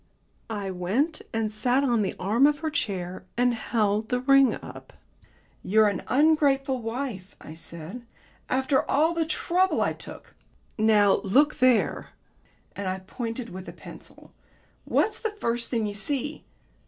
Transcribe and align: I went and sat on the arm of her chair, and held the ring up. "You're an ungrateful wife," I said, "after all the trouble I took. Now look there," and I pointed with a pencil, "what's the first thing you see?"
I 0.49 0.71
went 0.71 1.21
and 1.31 1.53
sat 1.53 1.83
on 1.83 2.01
the 2.01 2.15
arm 2.19 2.47
of 2.47 2.61
her 2.61 2.71
chair, 2.71 3.23
and 3.37 3.53
held 3.53 4.09
the 4.09 4.19
ring 4.19 4.55
up. 4.55 4.93
"You're 5.61 5.89
an 5.89 6.01
ungrateful 6.07 6.81
wife," 6.81 7.35
I 7.39 7.53
said, 7.53 8.01
"after 8.49 8.81
all 8.89 9.13
the 9.13 9.27
trouble 9.27 9.79
I 9.79 9.93
took. 9.93 10.33
Now 10.75 11.17
look 11.17 11.59
there," 11.59 12.07
and 12.75 12.87
I 12.87 12.97
pointed 13.05 13.49
with 13.49 13.69
a 13.69 13.73
pencil, 13.73 14.31
"what's 14.85 15.19
the 15.19 15.29
first 15.39 15.69
thing 15.69 15.85
you 15.85 15.93
see?" 15.93 16.45